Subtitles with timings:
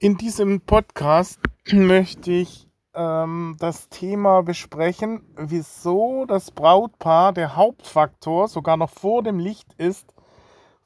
[0.00, 1.40] In diesem Podcast
[1.72, 9.40] möchte ich ähm, das Thema besprechen, wieso das Brautpaar der Hauptfaktor sogar noch vor dem
[9.40, 10.14] Licht ist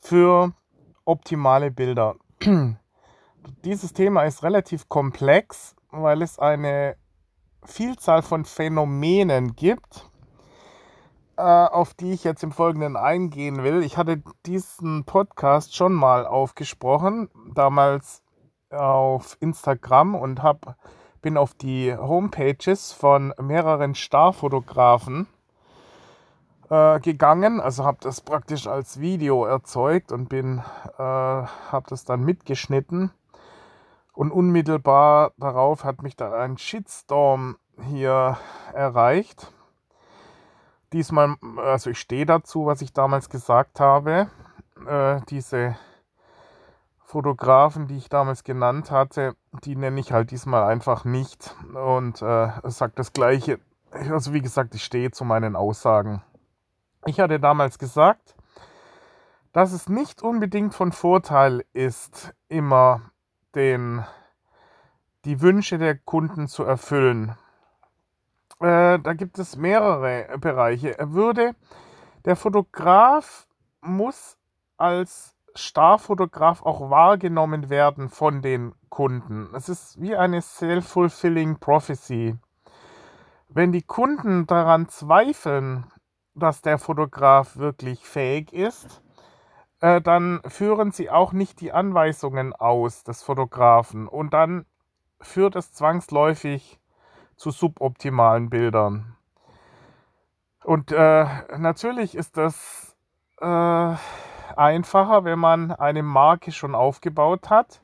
[0.00, 0.52] für
[1.04, 2.14] optimale Bilder.
[3.64, 6.96] Dieses Thema ist relativ komplex, weil es eine
[7.66, 10.08] Vielzahl von Phänomenen gibt,
[11.36, 13.82] äh, auf die ich jetzt im Folgenden eingehen will.
[13.82, 18.22] Ich hatte diesen Podcast schon mal aufgesprochen, damals
[18.72, 20.76] auf Instagram und hab,
[21.20, 25.26] bin auf die Homepages von mehreren Starfotografen
[26.70, 27.60] äh, gegangen.
[27.60, 30.62] Also habe das praktisch als Video erzeugt und bin,
[30.98, 33.10] äh, habe das dann mitgeschnitten.
[34.14, 37.56] Und unmittelbar darauf hat mich da ein Shitstorm
[37.88, 38.36] hier
[38.74, 39.52] erreicht.
[40.92, 44.28] Diesmal, also ich stehe dazu, was ich damals gesagt habe.
[44.86, 45.76] Äh, diese
[47.12, 52.48] Fotografen, die ich damals genannt hatte, die nenne ich halt diesmal einfach nicht und äh,
[52.64, 53.60] sage das Gleiche.
[53.90, 56.22] Also wie gesagt, ich stehe zu meinen Aussagen.
[57.04, 58.34] Ich hatte damals gesagt,
[59.52, 63.02] dass es nicht unbedingt von Vorteil ist, immer
[63.54, 64.02] den,
[65.26, 67.36] die Wünsche der Kunden zu erfüllen.
[68.58, 70.98] Äh, da gibt es mehrere Bereiche.
[70.98, 71.54] Er würde,
[72.24, 73.46] der Fotograf
[73.82, 74.38] muss
[74.78, 79.48] als Starfotograf auch wahrgenommen werden von den Kunden.
[79.54, 82.36] Es ist wie eine self-fulfilling prophecy.
[83.48, 85.86] Wenn die Kunden daran zweifeln,
[86.34, 89.02] dass der Fotograf wirklich fähig ist,
[89.80, 94.64] äh, dann führen sie auch nicht die Anweisungen aus des Fotografen und dann
[95.20, 96.80] führt es zwangsläufig
[97.36, 99.16] zu suboptimalen Bildern.
[100.64, 101.26] Und äh,
[101.58, 102.96] natürlich ist das
[103.40, 103.94] äh,
[104.52, 107.82] einfacher, wenn man eine Marke schon aufgebaut hat.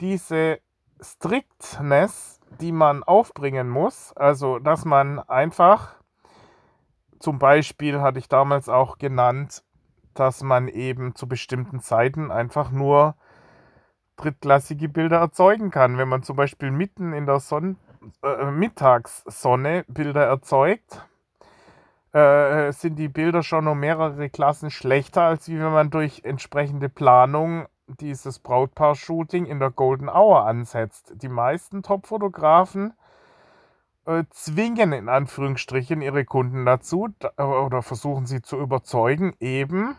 [0.00, 0.58] Diese
[1.00, 5.96] Strictness, die man aufbringen muss, also dass man einfach,
[7.18, 9.64] zum Beispiel hatte ich damals auch genannt,
[10.14, 13.14] dass man eben zu bestimmten Zeiten einfach nur
[14.16, 15.98] drittklassige Bilder erzeugen kann.
[15.98, 17.76] Wenn man zum Beispiel mitten in der Son
[18.22, 21.06] äh, Mittagssonne Bilder erzeugt,
[22.12, 26.88] äh, sind die Bilder schon um mehrere Klassen schlechter, als wie wenn man durch entsprechende
[26.88, 31.12] Planung dieses Brautpaar-Shooting in der Golden Hour ansetzt.
[31.16, 32.94] Die meisten Top-Fotografen
[34.06, 39.96] äh, zwingen in Anführungsstrichen ihre Kunden dazu da, oder versuchen sie zu überzeugen, eben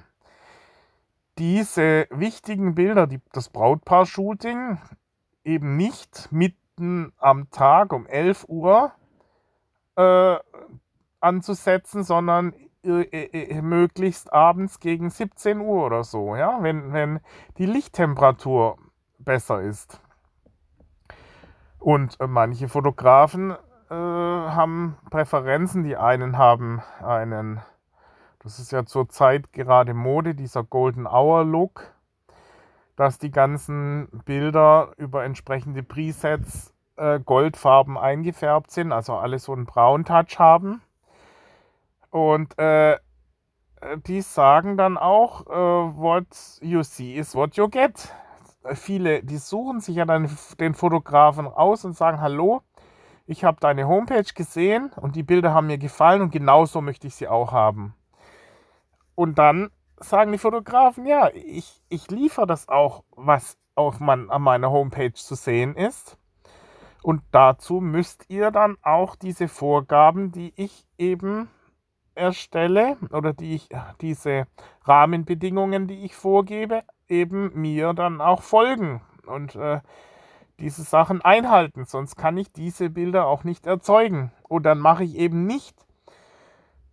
[1.37, 4.77] diese wichtigen Bilder, die, das Brautpaar-Shooting,
[5.43, 8.91] eben nicht mitten am Tag um 11 Uhr
[9.95, 10.37] äh,
[11.23, 12.53] anzusetzen, sondern
[12.85, 17.21] äh, äh, möglichst abends gegen 17 Uhr oder so, ja, wenn, wenn
[17.57, 18.77] die Lichttemperatur
[19.19, 20.01] besser ist.
[21.79, 23.51] Und äh, manche Fotografen
[23.89, 25.83] äh, haben Präferenzen.
[25.83, 27.61] Die einen haben einen,
[28.39, 31.93] das ist ja zurzeit gerade Mode, dieser Golden Hour Look,
[32.95, 39.65] dass die ganzen Bilder über entsprechende Presets äh, goldfarben eingefärbt sind, also alles so einen
[39.65, 40.81] Braun-Touch haben.
[42.13, 42.99] Und äh,
[44.05, 46.27] die sagen dann auch, äh, what
[46.61, 48.13] you see is what you get.
[48.75, 50.29] Viele, die suchen sich ja dann
[50.59, 52.61] den Fotografen aus und sagen, hallo,
[53.25, 57.15] ich habe deine Homepage gesehen und die Bilder haben mir gefallen und genauso möchte ich
[57.15, 57.95] sie auch haben.
[59.15, 64.43] Und dann sagen die Fotografen, ja, ich, ich liefere das auch, was auf man, an
[64.43, 66.19] meiner Homepage zu sehen ist.
[67.01, 71.49] Und dazu müsst ihr dann auch diese Vorgaben, die ich eben
[72.15, 73.69] erstelle oder die ich,
[74.01, 74.47] diese
[74.83, 79.81] Rahmenbedingungen, die ich vorgebe, eben mir dann auch folgen und äh,
[80.59, 81.85] diese Sachen einhalten.
[81.85, 84.31] Sonst kann ich diese Bilder auch nicht erzeugen.
[84.43, 85.75] Und dann mache ich eben nicht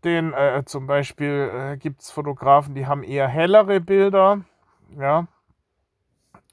[0.04, 4.40] den, äh, zum Beispiel äh, gibt es Fotografen, die haben eher hellere Bilder.
[4.98, 5.26] Ja.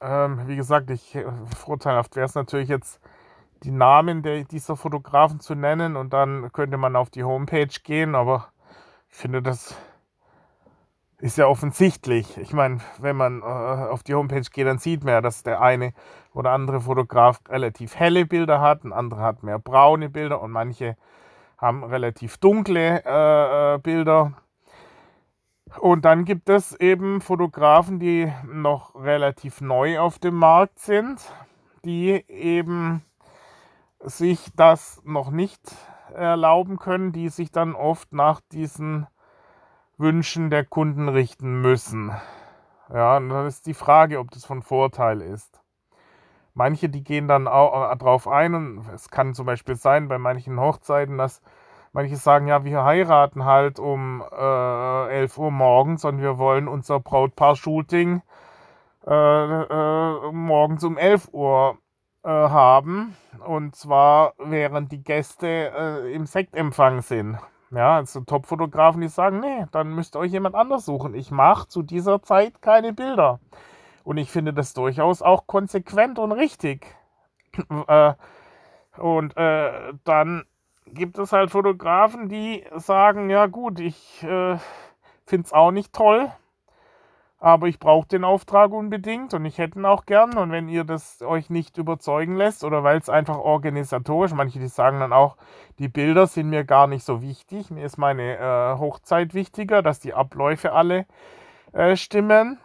[0.02, 1.26] Ähm, wie gesagt, ich, äh,
[1.56, 3.00] vorteilhaft wäre es natürlich jetzt
[3.64, 8.14] die Namen der, dieser Fotografen zu nennen und dann könnte man auf die Homepage gehen,
[8.14, 8.50] aber
[9.18, 9.76] ich finde, das
[11.18, 12.38] ist ja offensichtlich.
[12.38, 15.60] Ich meine, wenn man äh, auf die Homepage geht, dann sieht man ja, dass der
[15.60, 15.94] eine
[16.36, 20.98] oder andere Fotograf relativ helle Bilder hat, ein anderer hat mehr braune Bilder und manche
[21.58, 24.34] haben relativ dunkle äh, äh Bilder.
[25.80, 31.20] Und dann gibt es eben Fotografen, die noch relativ neu auf dem Markt sind,
[31.84, 33.04] die eben
[34.00, 35.76] sich das noch nicht
[36.14, 39.08] erlauben können, die sich dann oft nach diesen
[39.98, 42.12] Wünschen der Kunden richten müssen.
[42.94, 45.62] Ja, und dann ist die Frage, ob das von Vorteil ist.
[46.54, 50.18] manche, die gehen dann auch äh, drauf ein und es kann zum Beispiel sein bei
[50.18, 51.42] manchen Hochzeiten, dass
[51.94, 57.00] manche sagen, ja, wir heiraten halt um äh, 11 Uhr morgens und wir wollen unser
[57.00, 58.22] Brautpaar-Shooting
[59.08, 61.78] äh, äh, morgens um 11 Uhr
[62.32, 63.16] haben.
[63.46, 67.38] Und zwar während die Gäste äh, im Sektempfang sind.
[67.72, 71.14] Ja, also Top-Fotografen, die sagen, nee, dann müsst ihr euch jemand anders suchen.
[71.14, 73.40] Ich mache zu dieser Zeit keine Bilder.
[74.04, 76.96] Und ich finde das durchaus auch konsequent und richtig.
[77.88, 78.14] äh,
[78.98, 80.46] und äh, dann
[80.86, 84.58] gibt es halt Fotografen, die sagen, ja gut, ich äh,
[85.26, 86.32] finde es auch nicht toll,
[87.40, 90.38] aber ich brauche den Auftrag unbedingt und ich hätte ihn auch gern.
[90.38, 94.68] Und wenn ihr das euch nicht überzeugen lässt oder weil es einfach organisatorisch, manche die
[94.68, 95.38] sagen dann auch,
[95.78, 100.00] die Bilder sind mir gar nicht so wichtig, mir ist meine äh, Hochzeit wichtiger, dass
[100.00, 101.06] die Abläufe alle
[101.74, 102.58] äh, stimmen.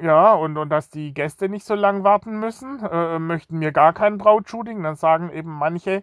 [0.00, 3.92] Ja, und, und dass die Gäste nicht so lang warten müssen, äh, möchten mir gar
[3.92, 4.82] kein Brautshooting.
[4.82, 6.02] Dann sagen eben manche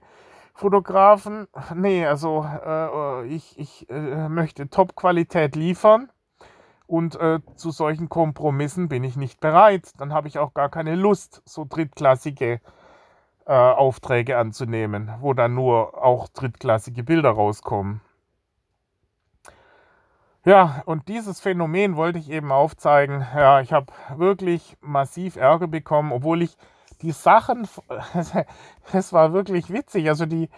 [0.54, 6.10] Fotografen, nee, also äh, ich, ich äh, möchte Top-Qualität liefern
[6.92, 9.94] und äh, zu solchen Kompromissen bin ich nicht bereit.
[9.98, 12.60] Dann habe ich auch gar keine Lust, so drittklassige
[13.46, 18.02] äh, Aufträge anzunehmen, wo dann nur auch drittklassige Bilder rauskommen.
[20.44, 23.26] Ja, und dieses Phänomen wollte ich eben aufzeigen.
[23.36, 26.58] Ja, ich habe wirklich massiv Ärger bekommen, obwohl ich
[27.02, 27.70] die Sachen,
[28.92, 30.10] es war wirklich witzig.
[30.10, 30.50] Also die,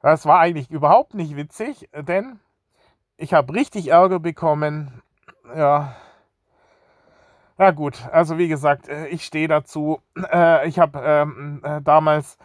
[0.00, 2.40] das war eigentlich überhaupt nicht witzig, denn
[3.18, 5.02] ich habe richtig Ärger bekommen
[5.56, 5.96] ja.
[7.58, 10.00] Ja gut, also wie gesagt, äh, ich stehe dazu.
[10.32, 12.38] Äh, ich habe ähm, äh, damals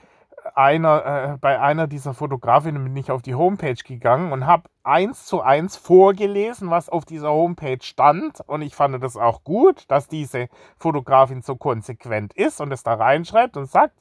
[0.55, 5.41] einer, bei einer dieser Fotografinnen bin ich auf die Homepage gegangen und habe eins zu
[5.41, 8.41] eins vorgelesen, was auf dieser Homepage stand.
[8.47, 12.93] Und ich fand das auch gut, dass diese Fotografin so konsequent ist und es da
[12.93, 13.95] reinschreibt und sagt,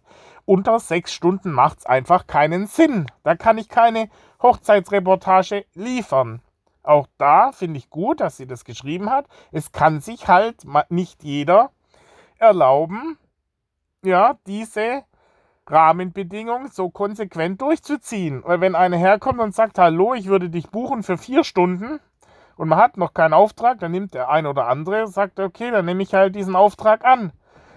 [0.44, 3.06] unter sechs Stunden macht es einfach keinen Sinn.
[3.24, 4.08] Da kann ich keine
[4.40, 6.40] Hochzeitsreportage liefern.
[6.86, 9.26] Auch da finde ich gut, dass sie das geschrieben hat.
[9.50, 11.70] Es kann sich halt nicht jeder
[12.38, 13.18] erlauben,
[14.02, 15.02] ja, diese
[15.66, 18.42] Rahmenbedingungen so konsequent durchzuziehen.
[18.44, 21.98] Weil wenn einer herkommt und sagt, hallo, ich würde dich buchen für vier Stunden
[22.56, 25.86] und man hat noch keinen Auftrag, dann nimmt der ein oder andere, sagt, okay, dann
[25.86, 27.32] nehme ich halt diesen Auftrag an.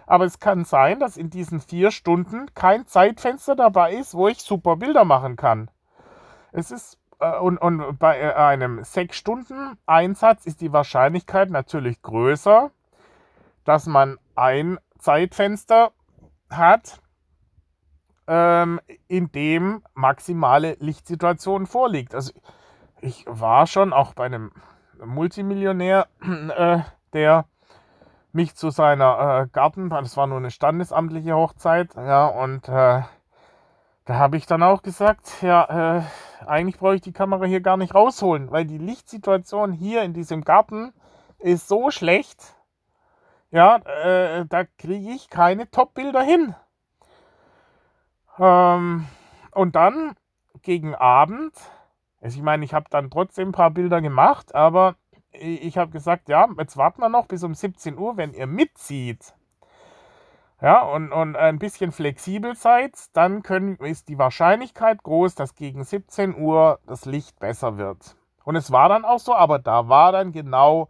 [0.06, 4.41] Aber es kann sein, dass in diesen vier Stunden kein Zeitfenster dabei ist, wo ich
[4.44, 5.71] super Bilder machen kann.
[6.51, 12.71] Es ist und, und bei äh, einem 6-Stunden-Einsatz ist die Wahrscheinlichkeit natürlich größer,
[13.66, 15.92] dass man ein Zeitfenster
[16.50, 17.01] hat,
[18.27, 22.16] ähm, in dem maximale Lichtsituation vorliegt.
[22.16, 22.31] Also
[23.01, 24.51] ich war schon auch bei einem
[25.04, 26.80] Multimillionär, äh,
[27.13, 27.45] der
[28.31, 33.01] mich zu seiner äh, Garten, das war nur eine standesamtliche Hochzeit, ja, und äh,
[34.09, 36.01] da habe ich dann auch gesagt, ja, äh,
[36.44, 40.44] eigentlich brauche ich die Kamera hier gar nicht rausholen, weil die Lichtsituation hier in diesem
[40.44, 40.94] Garten
[41.38, 42.56] ist so schlecht.
[43.51, 46.56] Ja, äh, da kriege ich keine Top-Bilder hin.
[48.39, 49.06] Ähm,
[49.51, 50.15] und dann
[50.63, 51.53] gegen Abend,
[52.19, 54.95] also ich meine, ich habe dann trotzdem ein paar Bilder gemacht, aber
[55.33, 59.35] ich habe gesagt, ja, jetzt warten wir noch bis um 17 Uhr, wenn ihr mitzieht
[60.61, 65.83] ja, und, und ein bisschen flexibel seid, dann können, ist die Wahrscheinlichkeit groß, dass gegen
[65.83, 68.16] 17 Uhr das Licht besser wird.
[68.44, 70.89] Und es war dann auch so, aber da war dann genau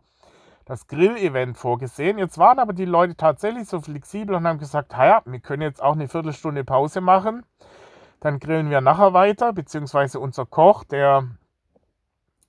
[0.65, 2.17] das Grill-Event vorgesehen.
[2.17, 5.81] Jetzt waren aber die Leute tatsächlich so flexibel und haben gesagt, ja, wir können jetzt
[5.81, 7.43] auch eine Viertelstunde Pause machen.
[8.19, 11.27] Dann grillen wir nachher weiter, beziehungsweise unser Koch, der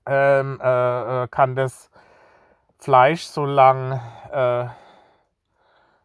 [0.07, 1.91] ähm, äh, äh kann das
[2.79, 4.00] Fleisch so lang
[4.33, 4.67] äh,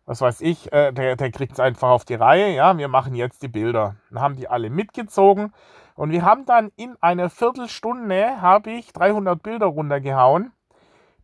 [0.06, 3.16] was weiß ich, äh, der, der kriegt es einfach auf die Reihe, ja, wir machen
[3.16, 3.96] jetzt die Bilder.
[4.10, 5.54] Dann haben die alle mitgezogen.
[5.96, 10.52] Und wir haben dann in einer Viertelstunde, habe ich 300 Bilder runtergehauen,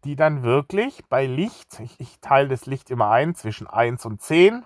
[0.04, 4.22] die dann wirklich bei Licht, ich, ich teile das Licht immer ein zwischen 1 und
[4.22, 4.66] 10,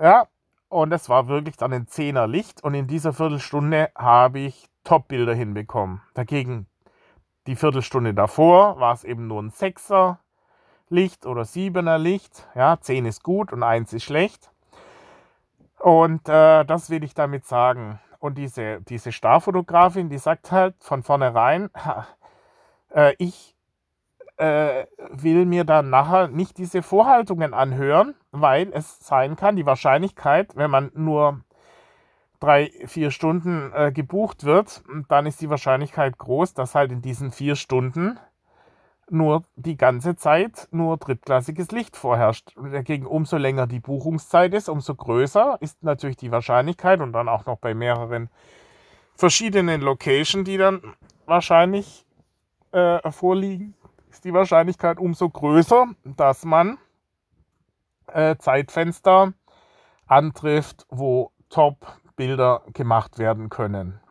[0.00, 0.26] ja,
[0.68, 2.64] und das war wirklich dann ein 10er Licht.
[2.64, 6.00] Und in dieser Viertelstunde habe ich Top-Bilder hinbekommen.
[6.14, 6.66] Dagegen
[7.46, 10.16] die Viertelstunde davor war es eben nur ein 6er
[10.92, 12.48] Licht oder 7er Licht.
[12.54, 14.50] Ja, 10 ist gut und 1 ist schlecht.
[15.78, 17.98] Und äh, das will ich damit sagen.
[18.20, 21.70] Und diese, diese Starfotografin, die sagt halt von vornherein,
[22.94, 23.56] äh, ich
[24.36, 30.56] äh, will mir dann nachher nicht diese Vorhaltungen anhören, weil es sein kann, die Wahrscheinlichkeit,
[30.56, 31.40] wenn man nur
[32.38, 37.30] drei, vier Stunden äh, gebucht wird, dann ist die Wahrscheinlichkeit groß, dass halt in diesen
[37.30, 38.18] vier Stunden
[39.12, 42.54] nur die ganze Zeit nur drittklassiges Licht vorherrscht.
[42.56, 47.46] Dagegen umso länger die Buchungszeit ist, umso größer ist natürlich die Wahrscheinlichkeit und dann auch
[47.46, 48.30] noch bei mehreren
[49.14, 50.82] verschiedenen Locations, die dann
[51.26, 52.06] wahrscheinlich
[52.72, 53.74] äh, vorliegen,
[54.10, 56.78] ist die Wahrscheinlichkeit umso größer, dass man
[58.08, 59.32] äh, Zeitfenster
[60.06, 64.01] antrifft, wo Top-Bilder gemacht werden können.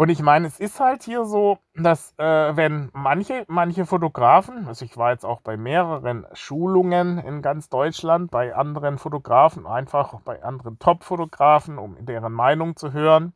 [0.00, 4.82] Und ich meine, es ist halt hier so, dass äh, wenn manche, manche Fotografen, also
[4.82, 10.42] ich war jetzt auch bei mehreren Schulungen in ganz Deutschland, bei anderen Fotografen, einfach bei
[10.42, 13.34] anderen Top-Fotografen, um deren Meinung zu hören,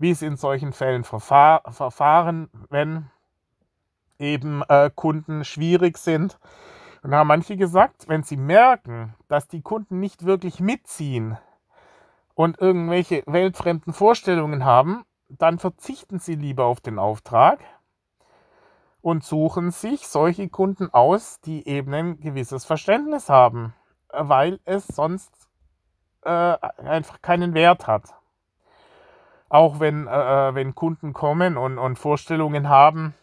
[0.00, 3.08] wie es in solchen Fällen verfahr verfahren, wenn
[4.18, 6.40] eben äh, Kunden schwierig sind.
[7.04, 11.38] Und da haben manche gesagt, wenn sie merken, dass die Kunden nicht wirklich mitziehen
[12.34, 15.04] und irgendwelche weltfremden Vorstellungen haben,
[15.38, 17.60] dann verzichten Sie lieber auf den Auftrag
[19.00, 23.74] und suchen sich solche Kunden aus, die eben ein gewisses Verständnis haben,
[24.08, 25.30] weil es sonst
[26.22, 28.14] äh, einfach keinen Wert hat.
[29.48, 33.14] Auch wenn, äh, äh wenn Kunden kommen und, und Vorstellungen haben,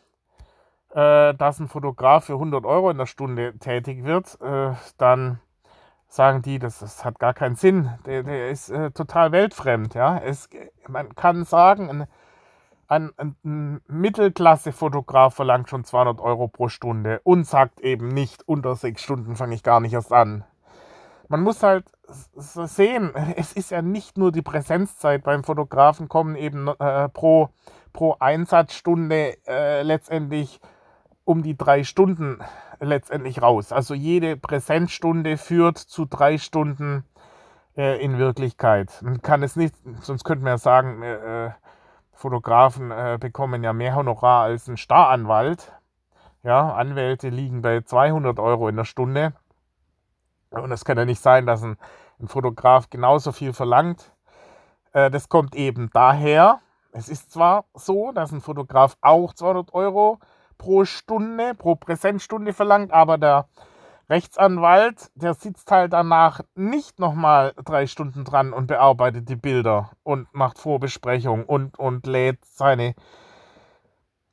[0.92, 5.40] äh, dass ein Fotograf für 100 Euro in der Stunde tätig wird, äh, dann
[6.12, 7.90] sagen die, das, das hat gar keinen Sinn.
[8.06, 9.94] Der, der ist äh, total weltfremd.
[9.94, 10.18] Ja?
[10.18, 10.50] Es,
[10.88, 12.08] man kann sagen, ein,
[13.18, 19.02] ein, ein Mittelklasse-Fotograf verlangt schon 200 Euro pro Stunde und sagt eben nicht, unter sechs
[19.02, 20.44] Stunden fange ich gar nicht erst an.
[21.30, 21.86] Man muss halt
[22.36, 27.52] sehen, es ist ja nicht nur die Präsenzzeit beim Fotografen, kommen eben äh, pro,
[27.94, 30.60] pro Einsatzstunde äh, letztendlich
[31.24, 32.40] um die drei Stunden
[32.82, 33.72] letztendlich raus.
[33.72, 37.06] Also jede Präsenzstunde führt zu drei Stunden
[37.78, 39.00] äh, in Wirklichkeit.
[39.02, 41.52] Man kann es nicht, sonst könnte man ja sagen, äh, äh,
[42.12, 45.72] Fotografen äh, bekommen ja mehr Honorar als ein Staranwalt.
[46.44, 49.34] Ja, Anwälte liegen bei 200 Euro in der Stunde.
[50.50, 51.78] Und es kann ja nicht sein, dass ein,
[52.20, 54.12] ein Fotograf genauso viel verlangt.
[54.94, 56.60] Äh, das kommt eben daher,
[56.92, 60.20] es ist zwar so, dass ein Fotograf auch 200 Euro
[60.62, 63.48] pro Stunde, pro Präsenzstunde verlangt, aber der
[64.12, 70.32] Rechtsanwalt, der sitzt halt danach nicht nochmal drei Stunden dran und bearbeitet die Bilder und
[70.34, 72.94] macht Vorbesprechung und, und lädt seine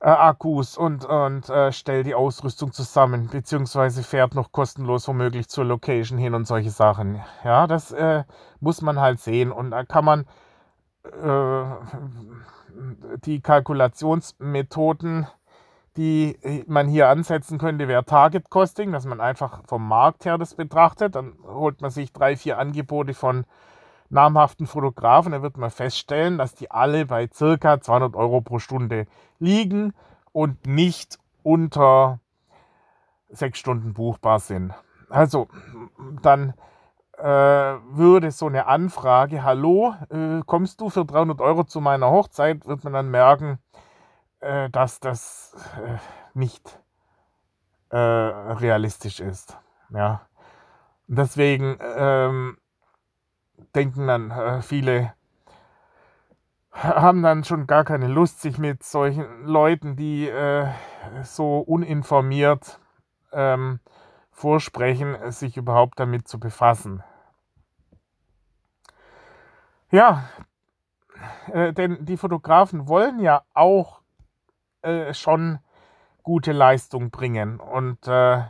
[0.00, 5.64] äh, Akkus und, und äh, stellt die Ausrüstung zusammen, beziehungsweise fährt noch kostenlos womöglich zur
[5.64, 7.22] Location hin und solche Sachen.
[7.42, 8.24] Ja, das äh,
[8.60, 10.26] muss man halt sehen und da kann man
[11.04, 11.64] äh,
[13.24, 15.26] die Kalkulationsmethoden
[15.98, 20.38] die äh, man hier ansetzen könnte, wäre Target Costing, dass man einfach vom Markt her
[20.38, 21.16] das betrachtet.
[21.16, 23.44] Dann holt man sich drei, vier Angebote von
[24.08, 25.32] namhaften Fotografen.
[25.32, 29.06] Dann wird man feststellen, dass die alle bei circa 200 Euro pro Stunde
[29.40, 29.92] liegen
[30.32, 32.20] und nicht unter
[33.28, 34.72] sechs Stunden buchbar sind.
[35.10, 35.48] Also
[36.22, 36.54] dann
[37.18, 42.66] äh, würde so eine Anfrage, hallo, äh, kommst du für 300 Euro zu meiner Hochzeit,
[42.66, 43.58] wird man dann merken,
[44.40, 45.98] äh, dass das äh,
[46.34, 46.80] nicht
[47.90, 49.58] äh, realistisch ist.
[49.90, 50.26] Ja.
[51.06, 52.58] Deswegen ähm,
[53.74, 55.14] denken dann äh, viele,
[56.72, 60.68] haben dann schon gar keine Lust, sich mit solchen Leuten, die äh,
[61.22, 62.78] so uninformiert
[63.32, 63.80] ähm,
[64.30, 67.02] vorsprechen, sich überhaupt damit zu befassen.
[69.90, 70.28] Ja,
[71.52, 73.97] äh, denn die Fotografen wollen ja auch
[74.82, 75.58] äh, schon
[76.22, 77.60] gute Leistung bringen.
[77.60, 78.42] Und äh,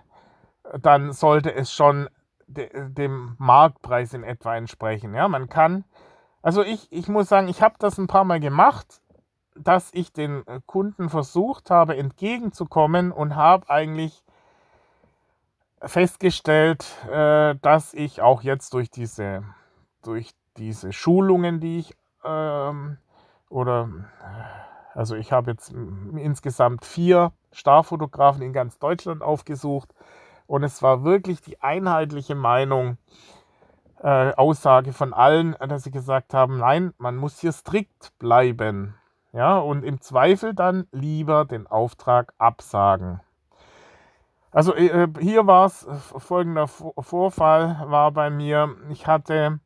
[0.81, 2.09] dann sollte es schon
[2.47, 5.15] de dem Marktpreis in etwa entsprechen.
[5.15, 5.85] Ja, man kann,
[6.43, 9.01] also ich, ich muss sagen, ich habe das ein paar Mal gemacht,
[9.55, 14.25] dass ich den Kunden versucht habe, entgegenzukommen und habe eigentlich
[15.83, 19.45] festgestellt, äh, dass ich auch jetzt durch diese,
[20.03, 21.95] durch diese Schulungen, die ich
[22.25, 22.99] ähm,
[23.49, 23.89] oder
[24.99, 25.73] also ich habe jetzt
[26.17, 29.95] insgesamt vier Starfotografen in ganz Deutschland aufgesucht
[30.49, 32.99] und es war wirklich die einheitliche Meinung,
[34.03, 38.97] äh, Aussage von allen, dass sie gesagt haben, nein, man muss hier strikt bleiben.
[39.33, 43.21] Ja, und im Zweifel dann lieber den Auftrag absagen.
[44.51, 45.87] Also äh, hier war es,
[46.17, 49.61] folgender Vorfall war bei mir, ich hatte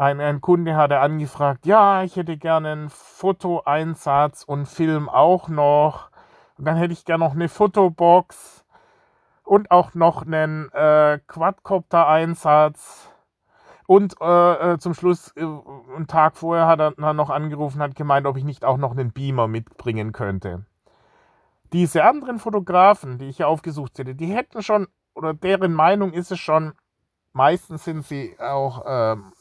[0.00, 6.10] ein, ein Kunde hatte angefragt, ja, ich hätte gerne einen Fotoeinsatz und Film auch noch.
[6.56, 8.64] Und dann hätte ich gerne noch eine Fotobox
[9.44, 13.10] und auch noch einen äh, Quadcopter-Einsatz.
[13.86, 17.94] Und äh, äh, zum Schluss, äh, einen Tag vorher hat er dann noch angerufen, hat
[17.94, 20.64] gemeint, ob ich nicht auch noch einen Beamer mitbringen könnte.
[21.74, 26.32] Diese anderen Fotografen, die ich hier aufgesucht hätte, die hätten schon, oder deren Meinung ist
[26.32, 26.72] es schon,
[27.34, 29.32] meistens sind sie auch ähm,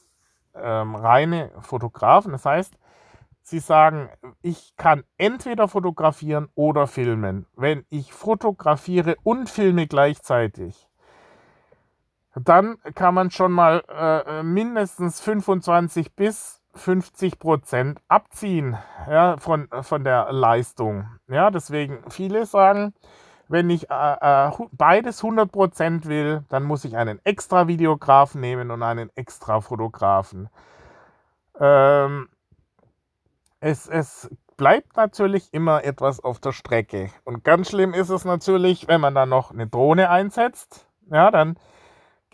[0.55, 2.31] ähm, reine Fotografen.
[2.31, 2.73] Das heißt,
[3.41, 4.09] sie sagen,
[4.41, 7.45] ich kann entweder fotografieren oder filmen.
[7.55, 10.87] Wenn ich fotografiere und filme gleichzeitig,
[12.35, 18.77] dann kann man schon mal äh, mindestens 25 bis 50 Prozent abziehen
[19.09, 21.07] ja, von, von der Leistung.
[21.27, 22.93] Ja, deswegen viele sagen,
[23.49, 28.71] wenn ich äh, äh, beides 100 Prozent will, dann muss ich einen extra Videografen nehmen
[28.71, 30.49] und einen extra Fotografen.
[31.59, 32.29] Ähm,
[33.59, 37.09] es, es bleibt natürlich immer etwas auf der Strecke.
[37.25, 40.87] Und ganz schlimm ist es natürlich, wenn man dann noch eine Drohne einsetzt.
[41.09, 41.57] Ja, dann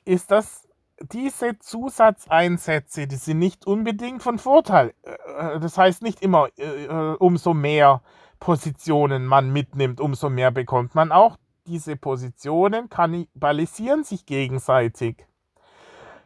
[0.04, 0.68] ist das
[1.00, 4.94] diese Zusatzeinsätze, die sind nicht unbedingt von Vorteil.
[5.04, 8.02] Äh, das heißt nicht immer, äh, äh, umso mehr
[8.40, 11.38] Positionen man mitnimmt, umso mehr bekommt man auch.
[11.68, 15.26] Diese Positionen kannibalisieren sich gegenseitig.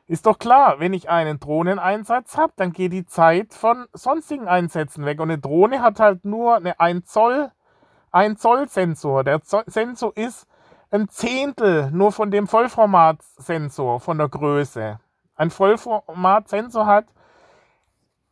[0.05, 5.05] Ist doch klar, wenn ich einen Drohneneinsatz habe, dann geht die Zeit von sonstigen Einsätzen
[5.05, 5.19] weg.
[5.19, 7.51] Und eine Drohne hat halt nur eine 1 Zoll,
[8.11, 9.23] 1 Zoll Sensor.
[9.23, 10.47] Der Sensor ist
[10.89, 14.99] ein Zehntel nur von dem Vollformatsensor, von der Größe.
[15.35, 17.05] Ein Vollformatsensor hat,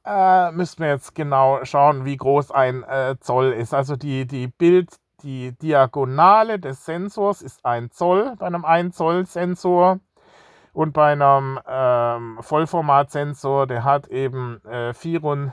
[0.07, 3.73] äh, müssen wir jetzt genau schauen, wie groß ein äh, Zoll ist.
[3.73, 4.89] Also die, die Bild,
[5.23, 9.99] die Diagonale des Sensors ist ein Zoll bei einem 1 Zoll Sensor.
[10.73, 15.51] Und bei einem ähm, Vollformatsensor, der hat eben äh, 24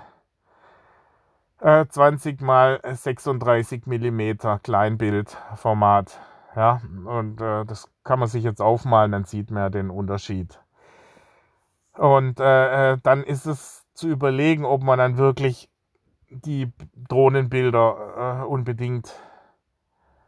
[2.40, 6.20] mal 36 mm Kleinbildformat.
[6.54, 10.61] Ja, und äh, das kann man sich jetzt aufmalen, dann sieht man ja den Unterschied.
[11.96, 15.68] Und äh, äh, dann ist es zu überlegen, ob man dann wirklich
[16.28, 16.72] die
[17.08, 19.14] Drohnenbilder äh, unbedingt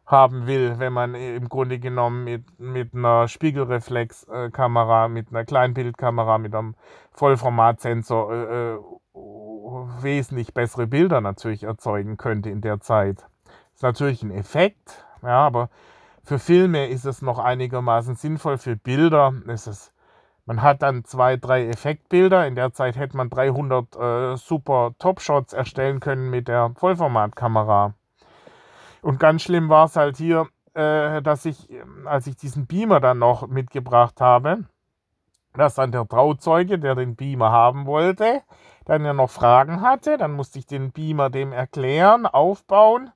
[0.06, 6.54] haben will, wenn man im Grunde genommen mit, mit einer Spiegelreflexkamera, mit einer Kleinbildkamera, mit
[6.54, 6.76] einem
[7.10, 8.78] Vollformatsensor äh, äh,
[10.00, 13.26] wesentlich bessere Bilder natürlich erzeugen könnte in der Zeit.
[13.74, 15.70] Ist natürlich ein Effekt, ja, aber
[16.22, 18.58] für Filme ist es noch einigermaßen sinnvoll.
[18.58, 19.92] Für Bilder ist es,
[20.46, 22.46] man hat dann zwei, drei Effektbilder.
[22.46, 27.94] In der Zeit hätte man 300 äh, super Top-Shots erstellen können mit der Vollformatkamera.
[29.02, 31.68] Und ganz schlimm war es halt hier, äh, dass ich,
[32.04, 34.64] als ich diesen Beamer dann noch mitgebracht habe,
[35.54, 38.42] dass dann der Trauzeuge, der den Beamer haben wollte,
[38.84, 40.16] dann ja noch Fragen hatte.
[40.16, 43.10] Dann musste ich den Beamer dem erklären, aufbauen.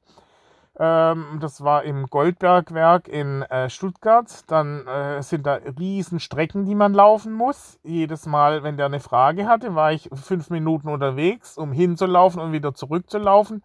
[0.81, 4.45] Ähm, das war im Goldbergwerk in äh, Stuttgart.
[4.47, 7.79] Dann äh, sind da riesen Strecken, die man laufen muss.
[7.83, 12.53] Jedes Mal, wenn der eine Frage hatte, war ich fünf Minuten unterwegs, um hinzulaufen und
[12.53, 13.63] wieder zurückzulaufen.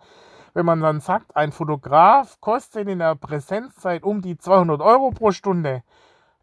[0.53, 5.31] Wenn man dann sagt, ein Fotograf kostet in der Präsenzzeit um die 200 Euro pro
[5.31, 5.83] Stunde,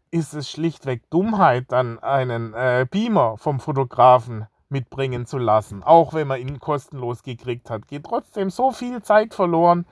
[0.09, 5.83] ist es schlichtweg Dummheit, dann einen äh, Beamer vom Fotografen mitbringen zu lassen.
[5.83, 9.85] Auch wenn man ihn kostenlos gekriegt hat, geht trotzdem so viel Zeit verloren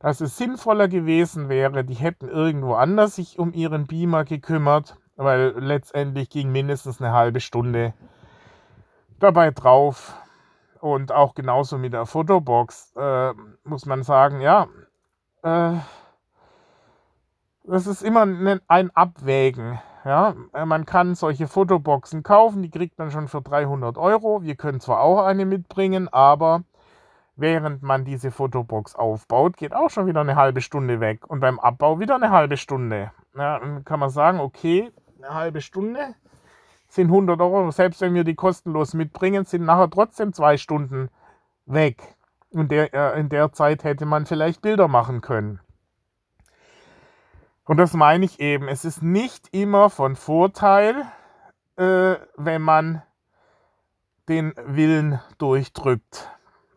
[0.00, 5.54] dass es sinnvoller gewesen wäre, die hätten irgendwo anders sich um ihren Beamer gekümmert, weil
[5.58, 7.94] letztendlich ging mindestens eine halbe Stunde
[9.18, 10.14] dabei drauf.
[10.80, 13.34] Und auch genauso mit der Fotobox äh,
[13.64, 14.66] muss man sagen, ja,
[15.42, 15.74] äh,
[17.64, 18.26] das ist immer
[18.66, 19.78] ein Abwägen.
[20.06, 20.34] Ja,
[20.64, 24.42] man kann solche Fotoboxen kaufen, die kriegt man schon für 300 Euro.
[24.42, 26.62] Wir können zwar auch eine mitbringen, aber
[27.40, 31.28] während man diese Fotobox aufbaut, geht auch schon wieder eine halbe Stunde weg.
[31.28, 33.10] Und beim Abbau wieder eine halbe Stunde.
[33.36, 36.14] Ja, dann kann man sagen, okay, eine halbe Stunde
[36.88, 37.70] sind 100 Euro.
[37.70, 41.08] Selbst wenn wir die kostenlos mitbringen, sind nachher trotzdem zwei Stunden
[41.66, 42.14] weg.
[42.50, 45.60] Und der, äh, in der Zeit hätte man vielleicht Bilder machen können.
[47.64, 48.68] Und das meine ich eben.
[48.68, 51.04] Es ist nicht immer von Vorteil,
[51.76, 53.02] äh, wenn man
[54.28, 56.28] den Willen durchdrückt.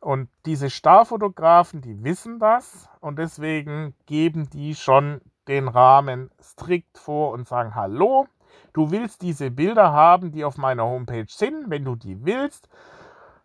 [0.03, 7.31] Und diese Starfotografen, die wissen das und deswegen geben die schon den Rahmen strikt vor
[7.31, 8.27] und sagen, hallo,
[8.73, 11.69] du willst diese Bilder haben, die auf meiner Homepage sind.
[11.69, 12.67] Wenn du die willst,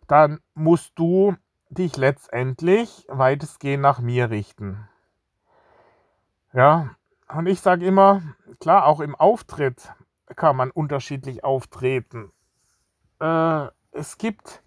[0.07, 1.33] dann musst du
[1.69, 4.85] dich letztendlich weitestgehend nach mir richten.
[6.51, 6.89] Ja,
[7.33, 8.21] und ich sage immer,
[8.59, 9.93] klar, auch im Auftritt
[10.35, 12.33] kann man unterschiedlich auftreten.
[13.21, 14.61] Äh, es gibt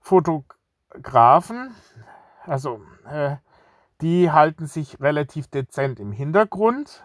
[0.00, 0.57] Fotografen,
[1.02, 1.74] Grafen,
[2.44, 2.80] also
[3.10, 3.36] äh,
[4.00, 7.04] die halten sich relativ dezent im Hintergrund.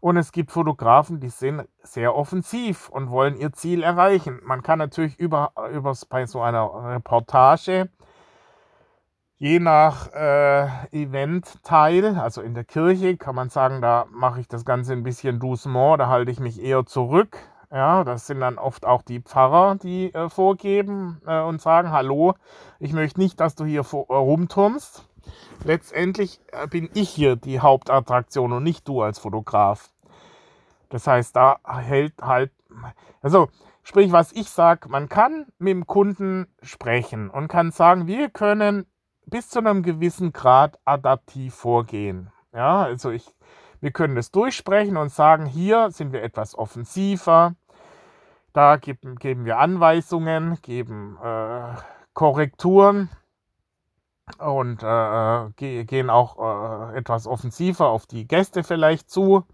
[0.00, 4.38] Und es gibt Fotografen, die sind sehr offensiv und wollen ihr Ziel erreichen.
[4.44, 7.88] Man kann natürlich über, übers, bei so einer Reportage
[9.36, 14.64] je nach äh, Eventteil, also in der Kirche kann man sagen, da mache ich das
[14.64, 17.36] Ganze ein bisschen doucement, da halte ich mich eher zurück.
[17.74, 22.34] Ja, das sind dann oft auch die Pfarrer, die äh, vorgeben äh, und sagen, hallo,
[22.78, 25.08] ich möchte nicht, dass du hier äh, rumturmst.
[25.64, 29.90] Letztendlich äh, bin ich hier die Hauptattraktion und nicht du als Fotograf.
[30.88, 32.52] Das heißt, da hält halt,
[33.22, 33.48] also
[33.82, 38.86] sprich, was ich sage, man kann mit dem Kunden sprechen und kann sagen, wir können
[39.26, 42.30] bis zu einem gewissen Grad adaptiv vorgehen.
[42.52, 43.34] Ja, also ich,
[43.80, 47.56] wir können das durchsprechen und sagen, hier sind wir etwas offensiver,
[48.54, 51.74] da geben, geben wir Anweisungen, geben äh,
[52.14, 53.10] Korrekturen
[54.38, 59.44] und äh, gehen auch äh, etwas offensiver auf die Gäste vielleicht zu.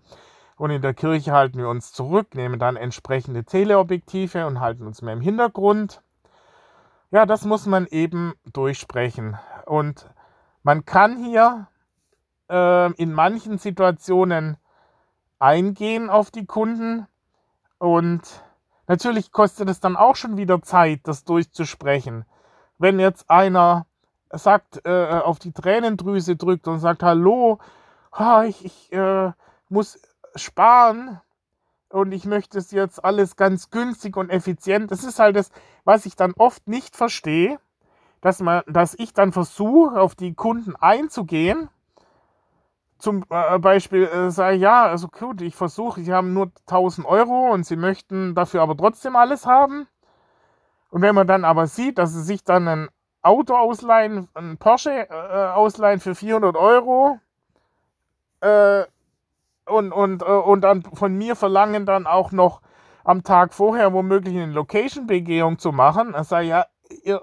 [0.57, 5.01] Und in der Kirche halten wir uns zurück, nehmen dann entsprechende Teleobjektive und halten uns
[5.01, 6.03] mehr im Hintergrund.
[7.11, 9.39] Ja, das muss man eben durchsprechen.
[9.65, 10.11] Und
[10.63, 11.69] man kann hier
[12.51, 14.59] äh, in manchen Situationen
[15.39, 17.07] eingehen auf die Kunden
[17.79, 18.45] und
[18.91, 22.25] natürlich kostet es dann auch schon wieder Zeit, das durchzusprechen.
[22.77, 23.87] Wenn jetzt einer
[24.31, 27.61] sagt, äh, auf die Tränendrüse drückt und sagt, hallo,
[28.47, 29.31] ich, ich äh,
[29.69, 30.01] muss
[30.35, 31.21] sparen
[31.89, 34.91] und ich möchte es jetzt alles ganz günstig und effizient.
[34.91, 35.51] Das ist halt das,
[35.85, 37.61] was ich dann oft nicht verstehe,
[38.21, 41.69] dass, man, dass ich dann versuche, auf die Kunden einzugehen.
[43.01, 47.51] Zum äh, Beispiel äh, sage ja, also gut, ich versuche, sie haben nur 1000 Euro
[47.51, 49.89] und sie möchten dafür aber trotzdem alles haben.
[50.91, 52.89] Und wenn man dann aber sieht, dass sie sich dann ein
[53.23, 55.15] Auto ausleihen, ein Porsche äh,
[55.55, 57.19] ausleihen für 400 Euro
[58.41, 58.85] äh,
[59.65, 62.61] und, und, äh, und dann von mir verlangen dann auch noch
[63.05, 66.67] am Tag vorher womöglich eine Location-Begehung zu machen, dann sage ich, ja,
[67.03, 67.23] ihr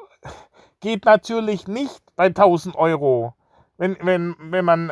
[0.80, 3.36] geht natürlich nicht bei 1000 Euro.
[3.78, 4.90] Wenn, wenn, wenn man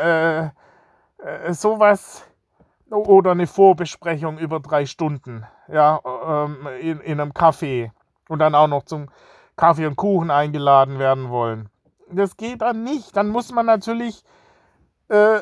[1.26, 2.24] äh, sowas
[2.90, 7.92] oder eine Vorbesprechung über drei Stunden ja, ähm, in, in einem Café
[8.30, 9.10] und dann auch noch zum
[9.56, 11.70] Kaffee und Kuchen eingeladen werden wollen.
[12.12, 13.18] Das geht dann nicht.
[13.18, 14.24] Dann muss man natürlich
[15.08, 15.40] äh,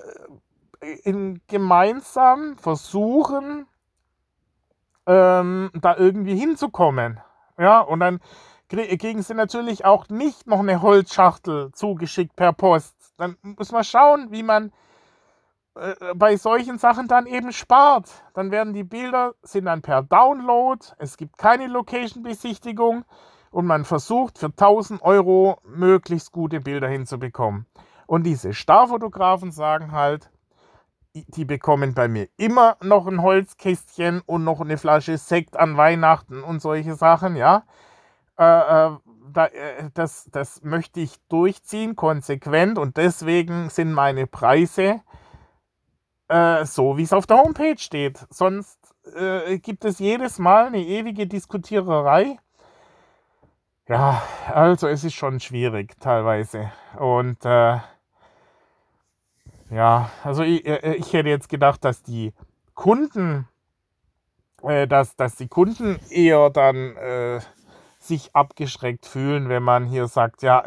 [1.04, 3.68] in, gemeinsam versuchen,
[5.06, 7.20] ähm, da irgendwie hinzukommen.
[7.58, 8.22] Ja, und dann
[8.70, 12.96] kriegen sie natürlich auch nicht noch eine Holzschachtel zugeschickt per Post.
[13.18, 14.72] Dann muss man schauen, wie man
[16.16, 18.10] bei solchen Sachen dann eben spart.
[18.34, 23.06] Dann werden die Bilder, sind dann per Download, es gibt keine Location-Besichtigung
[23.52, 27.66] und man versucht für 1000 Euro möglichst gute Bilder hinzubekommen.
[28.08, 30.30] Und diese Starfotografen sagen halt,
[31.14, 36.44] die bekommen bei mir immer noch ein Holzkästchen und noch eine Flasche Sekt an Weihnachten
[36.44, 37.64] und solche Sachen, ja.
[38.38, 38.98] Äh, äh,
[39.32, 45.02] da, äh, das, das möchte ich durchziehen, konsequent und deswegen sind meine Preise
[46.28, 48.26] äh, so, wie es auf der Homepage steht.
[48.30, 48.80] Sonst
[49.16, 52.38] äh, gibt es jedes Mal eine ewige Diskutiererei.
[53.88, 54.22] Ja,
[54.54, 56.72] also es ist schon schwierig teilweise.
[56.98, 57.80] Und äh,
[59.70, 62.34] ja, also ich, äh, ich hätte jetzt gedacht, dass die
[62.76, 63.48] Kunden,
[64.62, 67.42] äh, dass, dass die Kunden eher dann äh,
[68.00, 70.64] sich abgeschreckt fühlen, wenn man hier sagt, ja,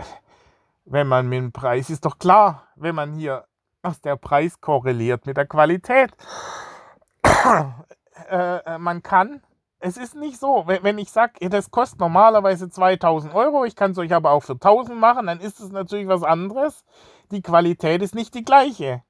[0.85, 3.45] wenn man mit dem Preis, ist doch klar, wenn man hier,
[3.87, 6.11] dass der Preis korreliert mit der Qualität.
[8.31, 9.42] Äh, äh, man kann
[9.79, 13.99] es ist nicht so, wenn ich sage, das kostet normalerweise 2000 Euro, ich kann es
[13.99, 16.85] euch aber auch für 1000 machen, dann ist es natürlich was anderes.
[17.31, 19.03] Die Qualität ist nicht die gleiche.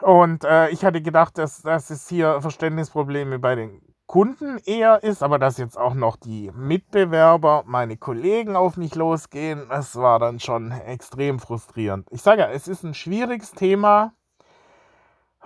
[0.00, 5.22] Und äh, ich hatte gedacht, dass, dass es hier Verständnisprobleme bei den Kunden eher ist,
[5.22, 10.40] aber dass jetzt auch noch die Mitbewerber, meine Kollegen auf mich losgehen, das war dann
[10.40, 12.08] schon extrem frustrierend.
[12.10, 14.12] Ich sage ja, es ist ein schwieriges Thema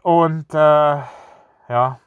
[0.02, 1.02] und äh,
[1.68, 1.98] ja,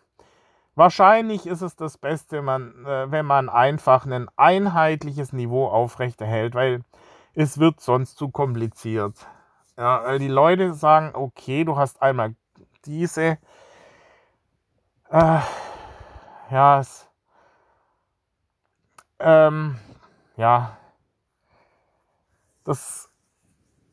[0.76, 6.82] Wahrscheinlich ist es das Beste, man, äh, wenn man einfach ein einheitliches Niveau aufrechterhält, weil
[7.34, 9.16] es wird sonst zu kompliziert.
[9.78, 12.36] Ja, weil die Leute sagen, okay, du hast einmal
[12.86, 13.38] diese,
[15.10, 15.40] äh,
[16.52, 17.08] ja, es,
[19.20, 19.80] ähm,
[20.38, 20.78] ja,
[22.64, 23.10] das,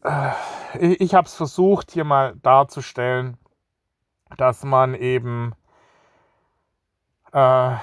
[0.02, 0.30] äh,
[0.78, 3.36] ich, ich habe es versucht hier mal darzustellen,
[4.36, 5.54] dass man eben
[7.32, 7.76] äh,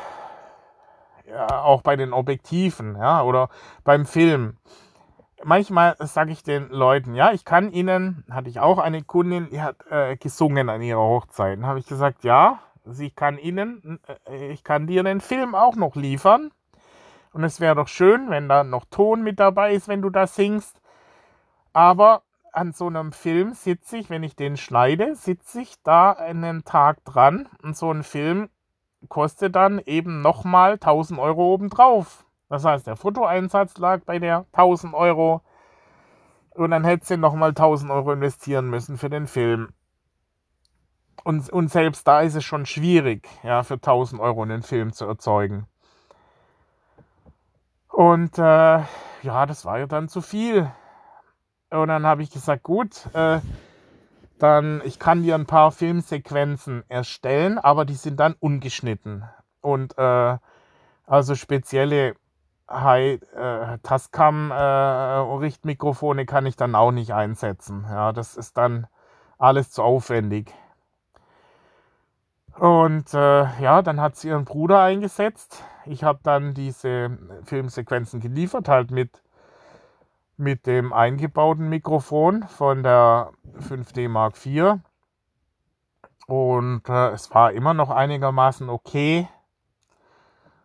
[1.29, 3.49] ja, auch bei den Objektiven, ja, oder
[3.83, 4.57] beim Film.
[5.43, 9.61] Manchmal sage ich den Leuten, ja, ich kann Ihnen, hatte ich auch eine Kundin, die
[9.61, 11.57] hat äh, gesungen an ihrer Hochzeit.
[11.57, 12.59] Dann habe ich gesagt, ja,
[12.93, 16.51] sie kann Ihnen, äh, ich kann dir den Film auch noch liefern.
[17.31, 20.25] Und es wäre doch schön, wenn da noch Ton mit dabei ist, wenn du da
[20.25, 20.81] singst.
[21.73, 26.63] Aber an so einem Film sitze ich, wenn ich den schneide, sitze ich da einen
[26.63, 28.49] Tag dran und so ein Film
[29.07, 32.25] kostet dann eben nochmal 1000 Euro obendrauf.
[32.49, 35.41] Das heißt, der Fotoeinsatz lag bei der 1000 Euro
[36.55, 39.69] und dann hätte sie nochmal 1000 Euro investieren müssen für den Film.
[41.29, 45.05] Und, und selbst da ist es schon schwierig, ja, für 1000 Euro einen Film zu
[45.05, 45.67] erzeugen.
[47.87, 48.41] Und äh,
[49.21, 50.71] ja, das war ja dann zu viel.
[51.69, 53.41] Und dann habe ich gesagt, gut, äh,
[54.39, 59.23] dann ich kann dir ein paar Filmsequenzen erstellen, aber die sind dann ungeschnitten.
[59.61, 60.35] Und äh,
[61.05, 62.15] also spezielle
[62.67, 67.85] High äh, Tascam äh, Richtmikrofone kann ich dann auch nicht einsetzen.
[67.87, 68.87] Ja, das ist dann
[69.37, 70.55] alles zu aufwendig.
[72.59, 75.63] Und äh, ja, dann hat sie ihren Bruder eingesetzt.
[75.85, 79.23] Ich habe dann diese Filmsequenzen geliefert, halt mit
[80.39, 84.79] mit dem eingebauten Mikrofon von der 5D Mark IV.
[86.27, 89.27] Und äh, es war immer noch einigermaßen okay.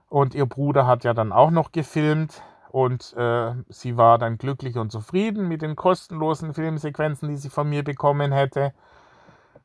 [0.09, 2.43] Und ihr Bruder hat ja dann auch noch gefilmt.
[2.71, 7.69] Und äh, sie war dann glücklich und zufrieden mit den kostenlosen Filmsequenzen, die sie von
[7.69, 8.73] mir bekommen hätte.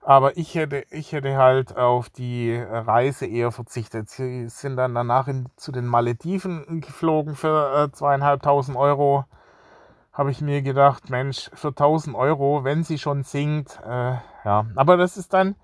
[0.10, 4.10] Aber ich hätte, ich hätte halt auf die Reise eher verzichtet.
[4.10, 9.26] Sie sind dann danach in, zu den Malediven geflogen für äh, zweieinhalbtausend Euro
[10.12, 14.66] habe ich mir gedacht, Mensch, für 1000 Euro, wenn sie schon singt, äh, ja.
[14.76, 15.56] Aber das ist dann,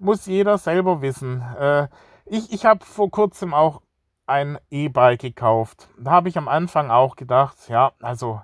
[0.00, 1.40] muss jeder selber wissen.
[1.56, 1.86] Äh,
[2.24, 3.82] ich ich habe vor kurzem auch
[4.26, 5.88] ein E-Bike gekauft.
[5.96, 8.42] Da habe ich am Anfang auch gedacht, ja, also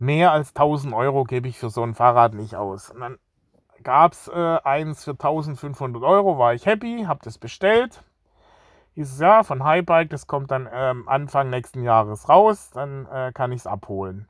[0.00, 2.90] mehr als 1000 Euro gebe ich für so ein Fahrrad nicht aus.
[2.90, 3.18] Und dann
[3.84, 8.02] gab es äh, eins für 1500 Euro, war ich happy, habe das bestellt.
[8.94, 13.32] Hieß es ja, von Highbike, das kommt dann ähm, Anfang nächsten Jahres raus, dann äh,
[13.32, 14.28] kann ich es abholen.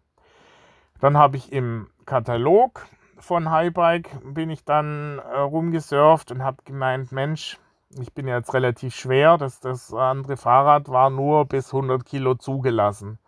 [1.01, 2.87] Dann habe ich im Katalog
[3.19, 7.59] von Highbike bin ich dann äh, rumgesurft und habe gemeint, Mensch,
[7.91, 13.19] ich bin jetzt relativ schwer, das, das andere Fahrrad war nur bis 100 Kilo zugelassen.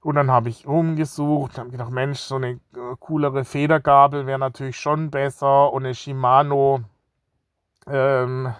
[0.00, 2.60] Und dann habe ich rumgesucht, habe gedacht, Mensch, so eine äh,
[3.00, 6.84] coolere Federgabel wäre natürlich schon besser und eine Shimano
[7.86, 8.54] ähm,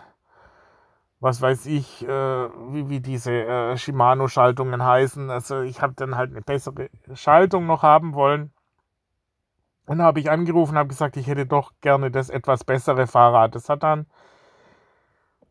[1.20, 5.30] was weiß ich, äh, wie, wie diese äh, Shimano-Schaltungen heißen.
[5.30, 8.52] Also ich habe dann halt eine bessere Schaltung noch haben wollen.
[9.86, 13.54] Und habe ich angerufen und habe gesagt, ich hätte doch gerne das etwas bessere Fahrrad.
[13.54, 14.06] Das hat dann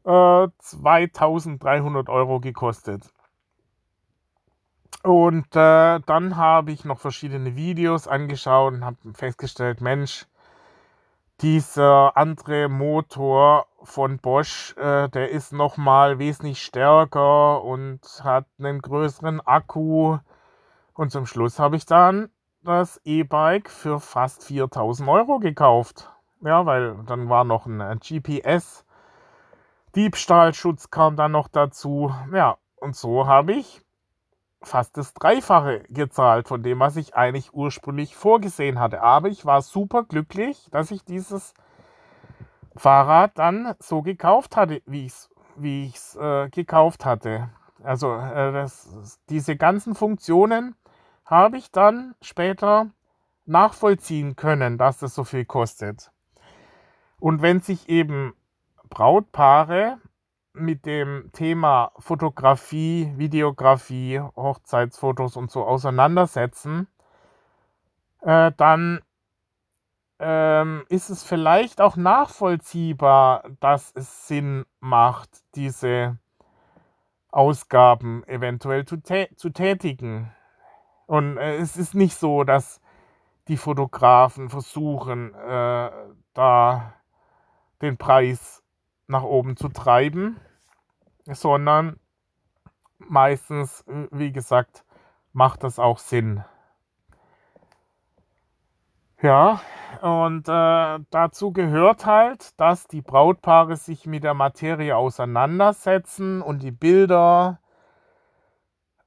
[0.06, 3.12] äh, 2300 Euro gekostet.
[5.08, 10.28] Und äh, dann habe ich noch verschiedene Videos angeschaut und habe festgestellt, Mensch,
[11.40, 19.40] dieser andere Motor von Bosch, äh, der ist nochmal wesentlich stärker und hat einen größeren
[19.48, 20.18] Akku.
[20.94, 22.30] Und zum Schluss habe ich dann
[22.64, 26.12] das E-Bike für fast 4000 Euro gekauft.
[26.42, 28.84] Ja, weil dann war noch ein GPS.
[29.96, 32.14] Diebstahlschutz kam dann noch dazu.
[32.34, 33.87] Ja, und so habe ich
[34.62, 39.02] fast das Dreifache gezahlt von dem, was ich eigentlich ursprünglich vorgesehen hatte.
[39.02, 41.54] Aber ich war super glücklich, dass ich dieses
[42.76, 47.50] Fahrrad dann so gekauft hatte, wie ich es wie äh, gekauft hatte.
[47.84, 50.76] Also äh, das, diese ganzen Funktionen
[51.26, 52.88] habe ich dann später
[53.46, 56.12] nachvollziehen können, dass das so viel kostet.
[57.20, 58.34] Und wenn sich eben
[58.90, 60.00] Brautpaare
[60.60, 66.88] mit dem Thema Fotografie, Videografie, Hochzeitsfotos und so auseinandersetzen,
[68.22, 69.02] äh, dann
[70.20, 76.18] ähm, ist es vielleicht auch nachvollziehbar, dass es Sinn macht, diese
[77.32, 80.32] Ausgaben eventuell zu, tä zu tätigen.
[81.06, 82.82] Und äh, es ist nicht so, dass
[83.48, 85.92] die Fotografen versuchen, äh,
[86.34, 86.94] da
[87.82, 88.64] den Preis
[89.08, 90.40] nach oben zu treiben
[91.34, 92.00] sondern
[93.00, 94.84] meistens, wie gesagt,
[95.34, 96.44] macht das auch Sinn.
[99.22, 99.62] Ja,
[100.02, 106.72] und äh, dazu gehört halt, dass die Brautpaare sich mit der Materie auseinandersetzen und die
[106.72, 107.60] Bilder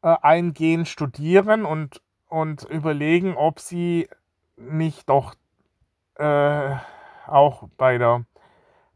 [0.02, 4.08] äh, eingehend studieren und, und überlegen, ob sie
[4.56, 5.34] nicht doch
[6.16, 6.74] äh,
[7.28, 8.24] auch bei der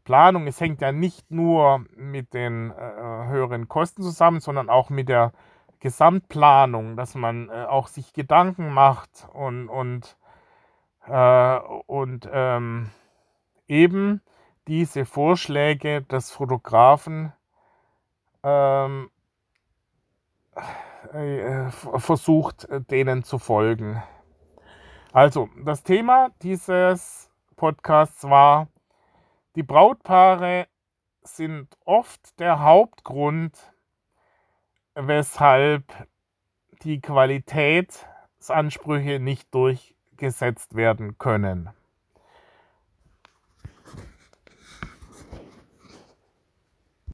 [0.03, 5.09] Planung, es hängt ja nicht nur mit den äh, höheren Kosten zusammen, sondern auch mit
[5.09, 5.31] der
[5.79, 10.17] Gesamtplanung, dass man äh, auch sich Gedanken macht und, und,
[11.07, 12.89] äh, und ähm,
[13.67, 14.21] eben
[14.67, 17.33] diese Vorschläge des Fotografen
[18.43, 19.09] ähm,
[21.13, 24.01] äh, versucht, denen zu folgen.
[25.13, 28.67] Also, das Thema dieses Podcasts war,
[29.55, 30.67] die Brautpaare
[31.27, 33.73] sind oft der Hauptgrund,
[34.93, 36.07] weshalb
[36.83, 41.71] die Qualitätsansprüche nicht durchgesetzt werden können.